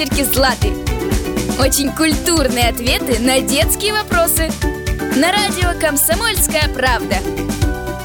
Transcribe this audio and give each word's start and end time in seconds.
ящерки 0.00 0.22
Златы. 0.22 0.68
Очень 1.60 1.92
культурные 1.92 2.70
ответы 2.70 3.18
на 3.20 3.42
детские 3.42 3.92
вопросы. 3.92 4.50
На 5.16 5.30
радио 5.30 5.78
«Комсомольская 5.78 6.70
правда». 6.74 7.16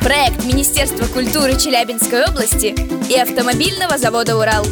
Проект 0.00 0.44
Министерства 0.44 1.06
культуры 1.06 1.58
Челябинской 1.58 2.26
области 2.26 2.76
и 3.12 3.18
автомобильного 3.18 3.98
завода 3.98 4.36
«Урал». 4.36 4.64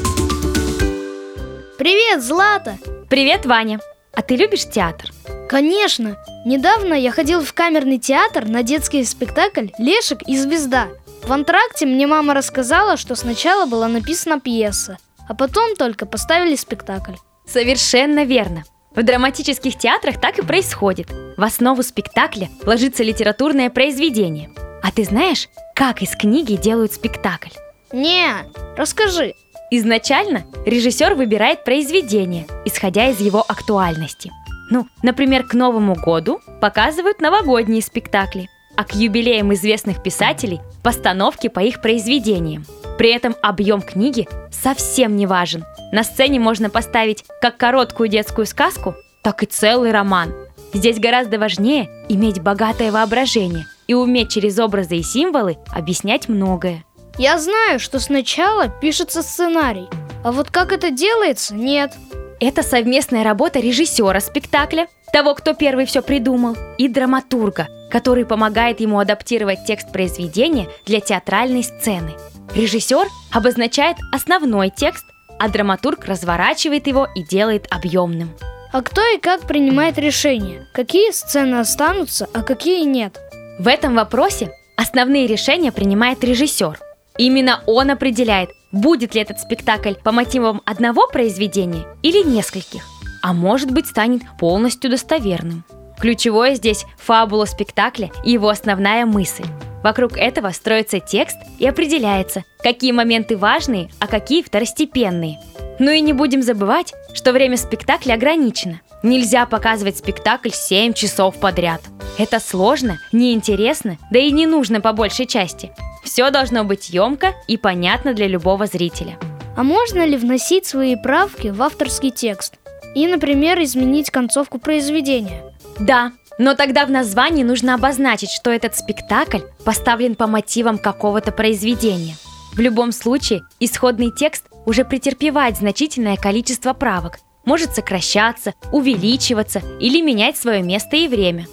Привет, 1.77 2.23
Злата! 2.23 2.79
Привет, 3.11 3.47
Ваня! 3.47 3.81
А 4.15 4.23
ты 4.23 4.37
любишь 4.37 4.69
театр? 4.69 5.11
Конечно! 5.49 6.17
Недавно 6.47 6.95
я 6.95 7.11
ходил 7.11 7.45
в 7.45 7.53
камерный 7.53 7.99
театр 7.99 8.47
на 8.47 8.63
детский 8.63 9.03
спектакль 9.03 9.69
«Лешик 9.79 10.23
и 10.29 10.39
звезда». 10.39 10.87
В 11.25 11.33
антракте 11.33 11.85
мне 11.85 12.07
мама 12.07 12.33
рассказала, 12.33 12.97
что 12.97 13.17
сначала 13.17 13.67
была 13.67 13.89
написана 13.89 14.39
пьеса, 14.39 14.99
а 15.29 15.35
потом 15.35 15.77
только 15.77 16.07
поставили 16.07 16.57
спектакль. 16.57 17.15
Совершенно 17.47 18.25
верно. 18.25 18.65
В 18.95 19.03
драматических 19.03 19.79
театрах 19.79 20.21
так 20.21 20.39
и 20.39 20.43
происходит. 20.43 21.09
В 21.37 21.43
основу 21.43 21.83
спектакля 21.83 22.49
ложится 22.65 23.03
литературное 23.05 23.71
произведение. 23.71 24.51
А 24.83 24.91
ты 24.91 25.05
знаешь, 25.05 25.49
как 25.75 26.03
из 26.03 26.17
книги 26.17 26.57
делают 26.57 26.93
спектакль? 26.93 27.51
Не, 27.93 28.29
расскажи. 28.77 29.35
Изначально 29.71 30.45
режиссер 30.65 31.15
выбирает 31.15 31.65
произведение, 31.65 32.47
исходя 32.65 33.09
из 33.09 33.21
его 33.21 33.45
актуальности. 33.47 34.33
Ну, 34.71 34.87
например, 35.03 35.45
к 35.45 35.55
Новому 35.55 35.95
году 35.95 36.41
показывают 36.61 37.21
новогодние 37.21 37.83
спектакли, 37.83 38.49
а 38.77 38.85
к 38.85 38.95
юбилеям 38.95 39.53
известных 39.55 40.03
писателей– 40.03 40.61
постановки 40.83 41.49
по 41.49 41.61
их 41.61 41.81
произведениям. 41.81 42.65
При 42.99 43.11
этом 43.11 43.37
объем 43.41 43.81
книги 43.81 44.29
совсем 44.51 45.17
не 45.17 45.27
важен. 45.27 45.65
На 45.93 46.03
сцене 46.03 46.41
можно 46.41 46.69
поставить 46.69 47.25
как 47.41 47.57
короткую 47.57 48.09
детскую 48.09 48.45
сказку, 48.45 48.97
так 49.23 49.43
и 49.45 49.47
целый 49.47 49.93
роман. 49.93 50.35
Здесь 50.75 50.99
гораздо 50.99 51.39
важнее 51.39 51.89
иметь 52.09 52.43
богатое 52.43 52.93
воображение 52.93 53.67
и 53.87 53.95
уметь 53.95 54.31
через 54.31 54.59
образы 54.59 54.97
и 54.97 55.03
символы 55.03 55.59
объяснять 55.73 56.29
многое. 56.29 56.85
Я 57.17 57.39
знаю, 57.39 57.81
что 57.81 58.01
сначала 58.01 58.69
пишется 58.69 59.23
сценарий, 59.23 59.87
а 60.25 60.33
вот 60.33 60.51
как 60.51 60.73
это 60.73 60.91
делается, 60.91 61.55
нет. 61.55 61.93
Это 62.41 62.63
совместная 62.63 63.25
работа 63.25 63.61
режиссера 63.61 64.21
спектакля, 64.21 64.89
того, 65.13 65.35
кто 65.35 65.55
первый 65.55 65.87
все 65.87 66.03
придумал, 66.03 66.57
и 66.77 66.89
драматурга, 66.89 67.69
который 67.91 68.27
помогает 68.27 68.81
ему 68.81 68.99
адаптировать 68.99 69.65
текст 69.67 69.91
произведения 69.91 70.69
для 70.85 71.01
театральной 71.01 71.65
сцены. 71.65 72.13
Режиссер 72.55 73.07
обозначает 73.33 73.97
основной 74.13 74.71
текст, 74.71 75.05
а 75.39 75.49
драматург 75.49 76.07
разворачивает 76.07 76.87
его 76.87 77.07
и 77.15 77.23
делает 77.23 77.67
объемным. 77.71 78.31
А 78.73 78.83
кто 78.83 79.01
и 79.15 79.19
как 79.19 79.47
принимает 79.47 79.99
решение? 79.99 80.67
Какие 80.75 81.11
сцены 81.13 81.57
останутся, 81.57 82.29
а 82.35 82.43
какие 82.43 82.85
нет? 82.85 83.19
В 83.59 83.67
этом 83.67 83.95
вопросе 83.95 84.51
основные 84.77 85.27
решения 85.27 85.73
принимает 85.73 86.23
режиссер. 86.23 86.79
Именно 87.17 87.63
он 87.67 87.91
определяет, 87.91 88.51
будет 88.73 89.15
ли 89.15 89.23
этот 89.23 89.41
спектакль 89.41 89.95
по 89.95 90.13
мотивам 90.13 90.63
одного 90.65 91.09
произведения 91.09 91.87
или 92.03 92.23
нескольких, 92.23 92.83
а 93.23 93.33
может 93.33 93.71
быть 93.71 93.87
станет 93.87 94.23
полностью 94.39 94.91
достоверным. 94.91 95.65
Ключевое 95.99 96.55
здесь 96.55 96.85
фабула 96.97 97.47
спектакля 97.47 98.11
и 98.25 98.33
его 98.33 98.49
основная 98.49 99.05
мысль. 99.05 99.47
Вокруг 99.83 100.17
этого 100.17 100.51
строится 100.51 101.01
текст 101.01 101.37
и 101.59 101.67
определяется, 101.67 102.45
какие 102.63 102.93
моменты 102.93 103.37
важные, 103.37 103.91
а 104.01 104.07
какие 104.07 104.43
второстепенные. 104.43 105.39
Ну 105.79 105.91
и 105.91 106.01
не 106.01 106.13
будем 106.13 106.43
забывать, 106.43 106.95
что 107.15 107.33
время 107.33 107.57
спектакля 107.57 108.15
ограничено. 108.15 108.81
Нельзя 109.03 109.47
показывать 109.47 109.99
спектакль 109.99 110.51
7 110.51 110.93
часов 110.93 111.37
подряд. 111.39 111.81
Это 112.19 112.41
сложно, 112.41 112.99
неинтересно, 113.13 113.97
да 114.11 114.19
и 114.19 114.33
не 114.33 114.47
нужно 114.47 114.81
по 114.81 114.93
большей 114.93 115.27
части. 115.27 115.71
Все 116.03 116.31
должно 116.31 116.65
быть 116.65 116.91
емко 116.91 117.35
и 117.47 117.57
понятно 117.57 118.13
для 118.13 118.27
любого 118.27 118.67
зрителя. 118.67 119.19
А 119.57 119.63
можно 119.63 120.05
ли 120.05 120.17
вносить 120.17 120.67
свои 120.67 120.97
правки 120.97 121.49
в 121.49 121.63
авторский 121.63 122.11
текст? 122.11 122.55
И, 122.95 123.07
например, 123.07 123.63
изменить 123.63 124.11
концовку 124.11 124.59
произведения? 124.59 125.43
Да, 125.79 126.13
но 126.39 126.55
тогда 126.55 126.87
в 126.87 126.91
названии 126.91 127.43
нужно 127.43 127.75
обозначить, 127.75 128.31
что 128.31 128.51
этот 128.51 128.77
спектакль 128.77 129.41
поставлен 129.65 130.15
по 130.15 130.27
мотивам 130.27 130.79
какого-то 130.79 131.33
произведения. 131.33 132.17
В 132.55 132.61
любом 132.61 132.93
случае, 132.93 133.43
исходный 133.61 134.11
текст 134.11 134.47
уже 134.65 134.85
претерпевает 134.85 135.57
значительное 135.57 136.17
количество 136.17 136.73
правок, 136.73 137.19
может 137.45 137.75
сокращаться, 137.75 138.55
увеличиваться 138.73 139.63
или 139.81 140.01
менять 140.01 140.37
свое 140.37 140.63
место 140.63 140.97
и 140.97 141.09
время. 141.09 141.47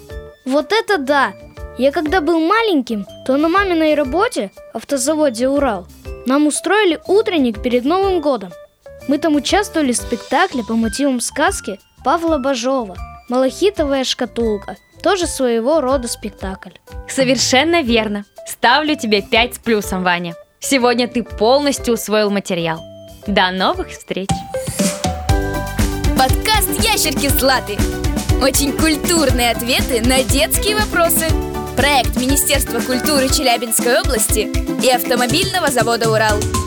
Вот 0.44 0.72
это 0.72 0.98
да! 0.98 1.32
Я 1.78 1.92
когда 1.92 2.20
был 2.20 2.38
маленьким, 2.40 3.06
то 3.26 3.36
на 3.36 3.48
маминой 3.48 3.94
работе, 3.94 4.50
автозаводе 4.72 5.48
«Урал», 5.48 5.86
нам 6.24 6.46
устроили 6.46 6.98
утренник 7.06 7.62
перед 7.62 7.84
Новым 7.84 8.20
годом. 8.20 8.50
Мы 9.08 9.18
там 9.18 9.36
участвовали 9.36 9.92
в 9.92 9.96
спектакле 9.96 10.64
по 10.64 10.74
мотивам 10.74 11.20
сказки 11.20 11.78
Павла 12.02 12.38
Бажова 12.38 12.96
«Малахитовая 13.28 14.04
шкатулка». 14.04 14.76
Тоже 15.02 15.26
своего 15.26 15.80
рода 15.80 16.08
спектакль. 16.08 16.70
Совершенно 17.08 17.82
верно. 17.82 18.24
Ставлю 18.46 18.96
тебе 18.96 19.22
5 19.22 19.54
с 19.54 19.58
плюсом, 19.58 20.02
Ваня. 20.02 20.34
Сегодня 20.58 21.06
ты 21.06 21.22
полностью 21.22 21.94
усвоил 21.94 22.30
материал. 22.30 22.80
До 23.26 23.50
новых 23.50 23.90
встреч! 23.90 24.28
Подкаст 26.18 26.70
«Ящерки 26.82 27.28
Златы». 27.28 27.76
Очень 28.42 28.72
культурные 28.72 29.50
ответы 29.50 30.00
на 30.00 30.22
детские 30.24 30.76
вопросы. 30.76 31.26
Проект 31.76 32.16
Министерства 32.16 32.80
культуры 32.80 33.28
Челябинской 33.28 34.00
области 34.00 34.50
и 34.84 34.90
автомобильного 34.90 35.70
завода 35.70 36.10
«Урал». 36.10 36.65